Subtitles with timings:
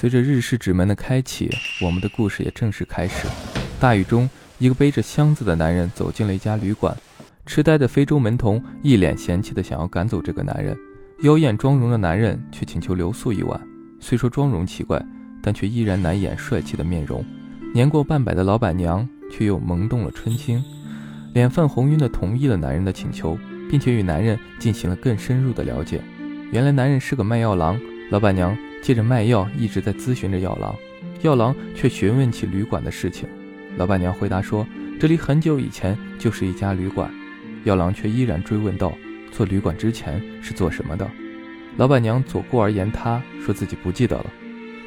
[0.00, 1.50] 随着日式纸门的开启，
[1.82, 3.26] 我们的故事也正式开始。
[3.80, 6.96] 大雨中，一个背着箱子的男人走进了一家旅馆。
[7.44, 10.78] 痴呆的非洲门童一脸嫌弃的想要赶走这个男人。
[11.24, 13.60] 妖艳妆容的男人却请求留宿一晚。
[13.98, 15.04] 虽说妆容奇怪，
[15.42, 17.24] 但却依然难掩帅气的面容。
[17.74, 20.62] 年过半百的老板娘却又萌动了春心，
[21.34, 23.36] 脸泛红晕的同意了男人的请求，
[23.68, 26.00] 并且与男人进行了更深入的了解。
[26.52, 27.76] 原来男人是个卖药郎，
[28.12, 28.56] 老板娘。
[28.82, 30.74] 借着卖药，一直在咨询着药郎，
[31.22, 33.28] 药郎却询问起旅馆的事情。
[33.76, 34.66] 老板娘回答说
[34.98, 37.10] ：“这里很久以前就是一家旅馆。”
[37.64, 38.92] 药郎却依然追问道
[39.30, 41.08] ：“做旅馆之前是做什么的？”
[41.76, 44.26] 老板娘左顾而言他，说自己不记得了。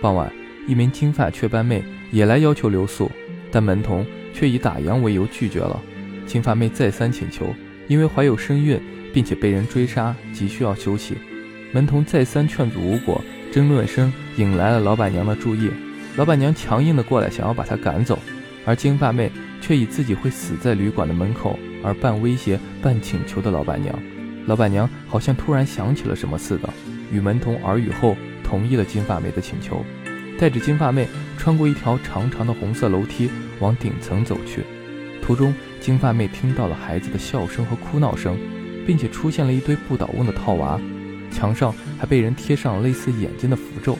[0.00, 0.32] 傍晚，
[0.66, 3.10] 一名金发雀斑妹也来要求留宿，
[3.50, 5.80] 但门童却以打烊为由拒绝了。
[6.26, 7.54] 金发妹再三请求，
[7.86, 8.80] 因为怀有身孕，
[9.12, 11.14] 并且被人追杀，急需要休息。
[11.72, 13.22] 门童再三劝阻无果。
[13.52, 15.70] 争论声引来了老板娘的注意，
[16.16, 18.18] 老板娘强硬的过来，想要把她赶走，
[18.64, 19.30] 而金发妹
[19.60, 23.92] 却以自己会死在旅馆的门口而半威胁半请求的老板娘。
[24.46, 26.68] 老板娘好像突然想起了什么似的，
[27.12, 29.84] 与门童耳语后同意了金发妹的请求，
[30.38, 34.62] 带着金发妹穿过一条长长的红色楼梯往顶层走去。
[35.20, 38.38] 途中，金发妹听到了孩子的笑声和哭闹声，
[38.86, 40.80] 并且出现了一堆不倒翁的套娃。
[41.30, 43.96] 墙上还被人贴上类似眼睛的符咒，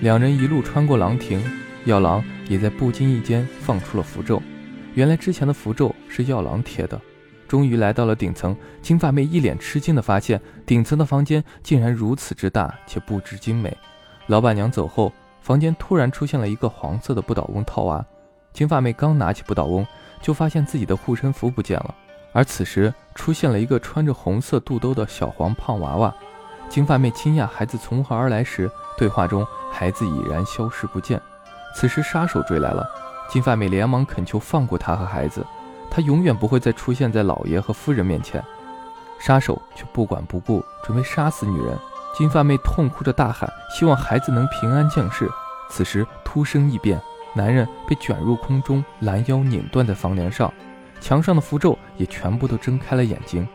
[0.00, 1.42] 两人一路穿过廊亭，
[1.84, 4.42] 药郎也在不经意间放出了符咒。
[4.94, 7.00] 原来之前的符咒是药郎贴的。
[7.48, 13.76] 终于来到了顶层，金发妹一脸吃惊地发现，顶层的房间竟然如此之大且布置精美。
[14.26, 18.02] 老板娘走后，房间突然出现了一个黄色的不倒翁套娃。
[18.54, 19.86] 金发妹刚拿起不倒翁，
[20.22, 21.94] 就发现自己的护身符不见了，
[22.32, 26.14] 而此时出现了一个穿着红色肚兜的小黄胖娃娃。
[26.72, 31.20] 金发妹惊讶孩子从何而来时，对话中孩子已然消失不见。
[31.76, 32.88] 此时杀手追来了，
[33.28, 35.44] 金发妹连忙恳求放过他和孩子，
[35.90, 38.42] 他永远不会再出现在老爷和夫人面前。
[39.20, 41.76] 杀手却不管不顾，准备杀死女人。
[42.16, 45.28] 金发妹痛哭着大喊，希望孩子能平安降世。
[45.68, 46.98] 此时突生异变，
[47.34, 50.50] 男人被卷入空中，拦腰拧断在房梁上，
[51.02, 53.46] 墙上的符咒也全部都睁开了眼睛。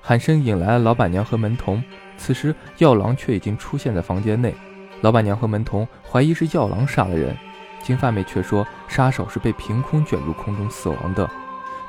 [0.00, 1.80] 喊声引来了老板娘和门童。
[2.16, 4.54] 此时，药郎却已经出现在房间内。
[5.00, 7.36] 老板娘和门童怀疑是药郎杀了人，
[7.82, 11.28] 金发妹却说杀手是被凭空卷入空中死亡的。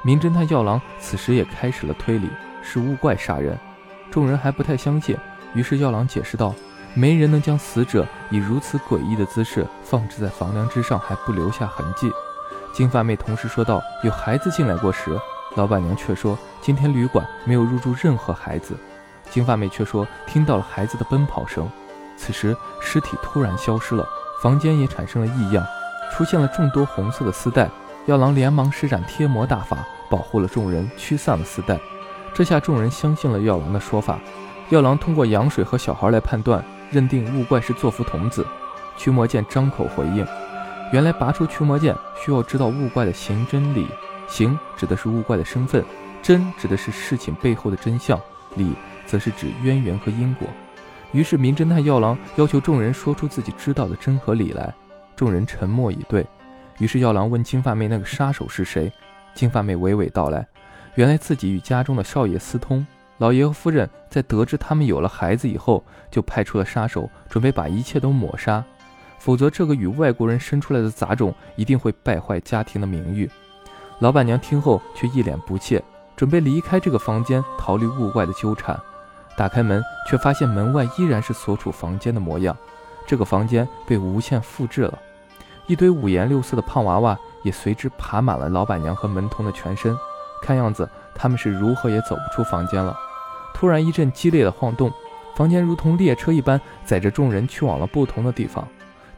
[0.04, 2.28] 名侦探药郎此时也开始了推理，
[2.62, 3.58] 是雾怪杀人。
[4.10, 5.16] 众人还不太相信，
[5.54, 6.54] 于是药郎解释道
[6.94, 12.12] ：“没人能将死者以如此诡异的姿势放置在房梁之上，还不留下痕迹。”
[12.74, 15.12] 金发妹同时说道：“有孩子进来过时。”
[15.56, 18.76] 老板娘却说：“今天旅馆没有入住任何孩子。”
[19.34, 21.68] 金发妹却说听到了孩子的奔跑声。
[22.16, 24.08] 此时，尸体突然消失了，
[24.44, 25.66] 房间也产生了异样，
[26.12, 27.68] 出现了众多红色的丝带。
[28.06, 31.80] 药郎连忙施展贴魔大法，保护了众人，驱散了丝带。
[32.32, 34.20] 这下众人相信了药郎的说法。
[34.70, 38.46] 药郎通过羊水和小孩来判断，认定雾怪是作福童子。
[38.98, 40.28] 驱魔剑张口回应：
[40.92, 43.88] 原来拔出驱魔剑需要知道雾怪的行真理。
[44.28, 45.84] 行指的是雾怪的身份，
[46.22, 48.20] 真指的是事情背后的真相，
[48.56, 48.76] 理。
[49.14, 50.48] 则是指渊源和因果。
[51.12, 54.74] 于是，名侦探药郎要求众人说出自己知道的真和理来。
[55.16, 56.26] 众人沉默以对。
[56.80, 58.92] 于是，药郎问金发妹：“那个杀手是谁？”
[59.36, 60.48] 金发妹娓娓道来
[60.98, 62.84] ：“原来自己与家中的少爷私通，
[63.20, 68.66] 老爷和夫人在得知他们有了孩子以后，就派出了杀手，准备把一切都抹杀。
[69.20, 73.30] 否则，这个与外国人生出来的杂种一定会败坏家庭的名誉。”
[74.02, 75.84] 老板娘听后却一脸不屑，
[76.16, 78.76] 准备离开这个房间，逃离物怪的纠缠。
[79.38, 82.56] 打开门，却发现门外依然是所处房间的模样。
[83.06, 84.98] 这个房间被无限复制了，
[85.68, 89.96] 一堆五颜六色的胖娃娃也随之爬满了老板娘和门童的全身。
[90.42, 92.96] 看样子，他们是如何也走不出房间了。
[93.54, 94.92] 突然一阵激烈的晃动，
[95.36, 98.68] 房间如同列车一般载着众人去往了不同的地方。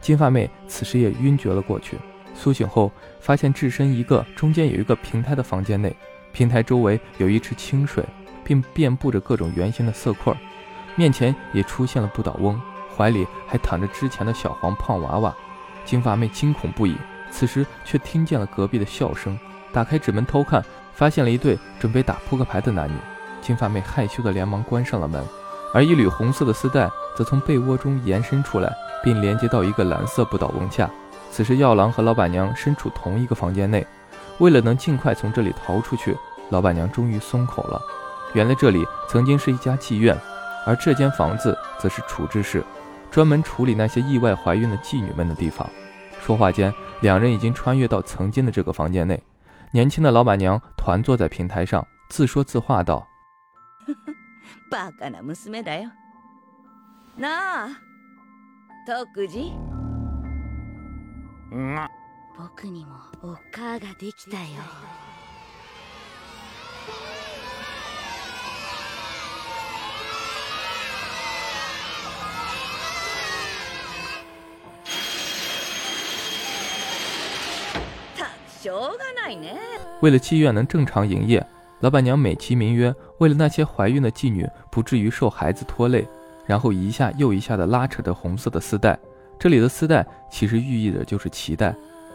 [0.00, 1.98] 金发妹此时也晕厥了过去。
[2.34, 5.96] 苏醒后，发现置身一个中间有一个平台的房间内，
[6.32, 8.04] 平台周围有一池清水。
[8.46, 10.32] 并遍布着各种圆形的色块，
[10.94, 12.58] 面前也出现了不倒翁，
[12.96, 15.34] 怀里还躺着之前的小黄胖娃娃。
[15.84, 16.96] 金发妹惊恐不已，
[17.32, 19.36] 此时却听见了隔壁的笑声，
[19.72, 20.64] 打开纸门偷看，
[20.94, 22.94] 发现了一对准备打扑克牌的男女。
[23.42, 25.24] 金发妹害羞的连忙关上了门，
[25.74, 28.72] 而一缕红色的丝带则从被窝中延伸出来，
[29.02, 30.88] 并连接到一个蓝色不倒翁下。
[31.30, 33.86] 此时药郎和老板娘身处同一个房间内，
[34.38, 36.16] 为了能尽快从这里逃出去，
[36.50, 37.80] 老板娘终于松口了。
[38.33, 40.17] 原来这里曾经是一家妓院，
[40.65, 42.63] 而这间房子则是处置室。
[43.11, 45.69] 专门处理那些意外怀孕的妓女们的地方。
[46.21, 49.21] 说话间，两人已经穿越到曾经的这个房间内。
[49.71, 53.03] 年轻的老板娘团坐在平台上，自说自话道：“
[54.71, 55.89] バカな娘だよ。
[57.17, 57.69] なあ、
[58.87, 59.51] 徳次。
[62.37, 64.61] 僕にもおっかができたよ。”
[80.00, 81.44] 为了妓院能正常营业，
[81.80, 86.06] 老板娘美其名曰为了那些怀孕的妓女不至于受孩子拖累，
[86.46, 88.98] 然后一下又一下地拉扯着红色的丝带。
[89.38, 91.74] 这里的丝带其实寓意的就是脐带。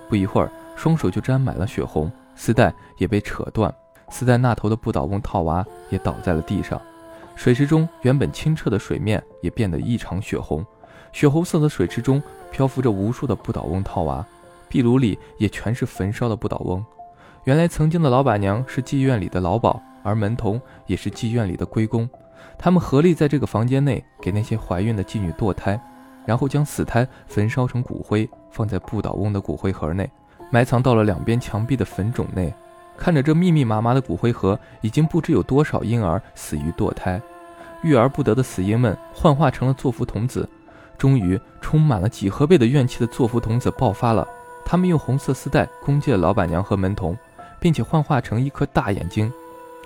[0.09, 3.73] 不一会儿，双手就沾满了血红，丝带也被扯断，
[4.09, 6.81] 丝带那头的不倒翁套娃也倒在了地上。
[7.35, 10.65] 水池中原本清澈的水面也变得异常血红，
[11.11, 12.21] 血红色的水池中
[12.51, 14.25] 漂浮着无数的不倒翁套娃。
[14.71, 16.83] 壁炉里也全是焚烧的不倒翁。
[17.43, 22.09] 原来曾经的老板娘是妓院里的老鸨，而门童也是妓院里的龟公。
[22.57, 25.77] 他们合力在这个房间内给那些怀孕的妓女堕胎，
[26.25, 30.09] 然后将死胎焚烧成骨灰，放在不倒翁的骨灰盒内，
[30.49, 32.53] 埋藏到了两边墙壁的坟冢内。
[32.97, 37.21] 看着这密密麻麻的骨灰盒，已经不知有多少婴儿死于堕胎，
[37.83, 40.47] 育而不得的死婴们幻化成了作福童子。
[40.97, 44.27] 终于，充满了几何倍的怨气的作福童子爆发了。
[44.63, 47.17] 他们用红色丝带攻击了老板娘和门童，
[47.59, 49.31] 并且幻化成一颗大眼睛。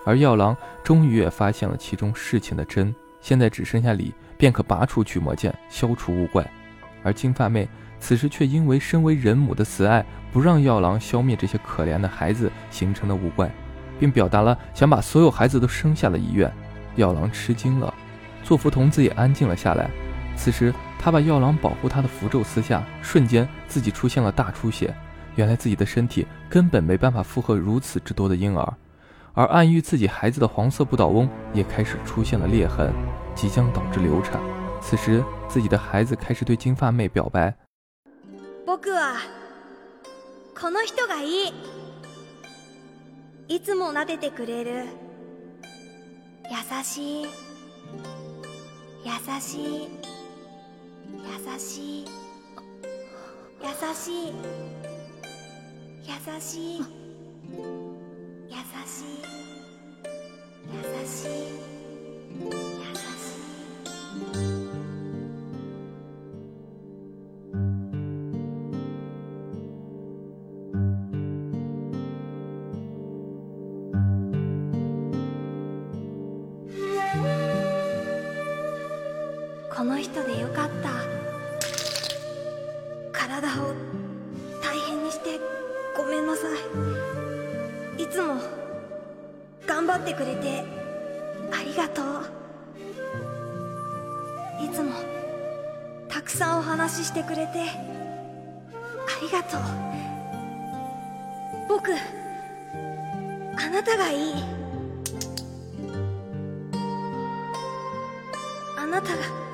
[0.06, 6.45] 而药郎终于也发现了其中事情的真，现在只剩下李便可拔出驱魔剑，消除物怪。
[7.04, 7.68] 而金发妹
[8.00, 13.51] 此时却因为身为人母的慈爱，不让药郎消灭这些可怜的孩子形成的物怪，
[14.00, 16.51] 并表达了想把所有孩子都生下的意愿。
[16.95, 17.92] 药郎吃惊了，
[18.44, 19.89] 作福童子也安静了下来。
[20.36, 20.74] 此时。
[20.99, 24.95] 他把药郎保护他的符咒撕下，瞬间自己出现了大出血。
[25.37, 28.75] 原来自己的身体根本没办法负荷如此之多的婴儿，
[29.33, 32.93] 而暗喻自己孩子的黄色不倒翁也开始出现了裂痕，
[33.35, 34.41] 即将导致流产。
[34.83, 37.55] 此时，自己的孩子开始对金发妹表白：“
[38.67, 39.17] 僕は
[40.55, 41.53] この人がいい。
[43.49, 44.87] いつも撫でてくれる
[46.51, 47.27] 優しい
[49.05, 49.89] 優しい。”
[51.25, 52.06] 優しい。
[53.62, 54.33] 優しい。
[56.06, 56.80] 優しい。
[56.80, 58.56] 優
[58.86, 59.19] しい。
[60.72, 61.66] 優しい。
[79.75, 80.75] この人でよかった。
[83.42, 83.74] 体を
[84.64, 85.42] 大変にして
[85.98, 86.48] ごめんなさ
[87.98, 88.02] い。
[88.02, 88.36] いつも
[89.68, 90.64] 頑張ってくれて
[91.52, 92.06] ありがとう。
[94.64, 94.94] いつも
[96.08, 97.66] たくさんお話ししてくれてあ
[99.22, 99.62] りがとう。
[101.68, 104.34] 僕あなたがいい。
[108.78, 109.45] あなたが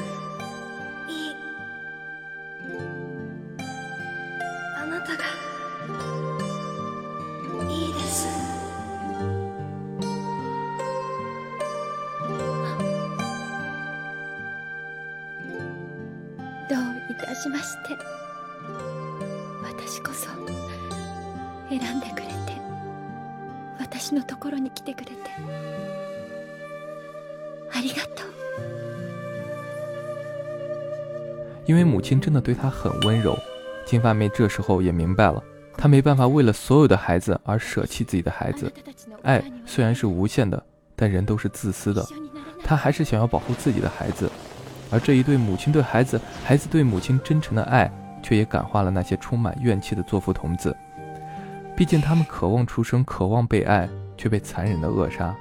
[17.37, 17.97] しまして
[19.63, 20.31] 私こそ
[21.69, 22.35] 選んでくれて
[23.79, 25.13] 私のところに来てくれて
[27.73, 28.31] ありがとう
[31.67, 33.39] 因为母亲真的对她很温柔，
[33.85, 35.43] 金发妹这时候也明白了，
[35.77, 38.73] 她没办法为了所有的孩子而舍弃自己的孩子。
[39.23, 40.65] 爱虽然是无限的，
[40.97, 42.07] 但人都是自私的，
[42.65, 44.31] 她还是想要保护自己的孩子。
[44.92, 47.90] 而这一对母亲对孩子、孩子对母亲真诚的爱，
[48.22, 50.76] 却也感化了那些充满怨气的作福童子。
[51.76, 55.36] 毕竟他们渴望出生，渴望被爱，却被残忍的扼杀。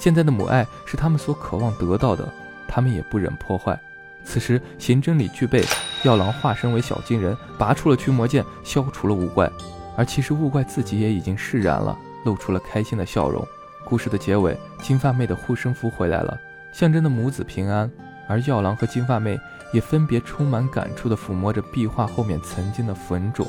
[0.00, 2.28] 现在的母爱是他们所渴望得到的，
[2.66, 3.78] 他们也不忍破坏。
[4.24, 5.62] 此时，刑真理具备，
[6.02, 9.48] 药郎化身为小金人，拔出了驱魔剑，消除了物怪。
[9.96, 13.46] 而其实物怪自己也已经释然了，露出了开心的笑容。
[13.84, 16.36] 故事的结尾，金发妹的护身符回来了，
[16.72, 17.88] 象征的母子平安。
[18.26, 19.38] 而药郎和金发妹
[19.72, 23.46] 也分别充满感触地抚摸着壁画后面曾经的坟冢，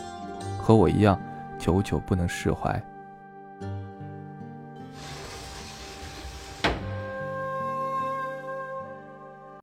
[0.58, 1.20] 和我一样，
[1.58, 2.82] 久久不能释怀。